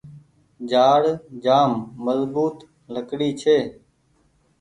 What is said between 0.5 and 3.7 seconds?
جآڙ جآم مزبوت لڪڙي ڇي۔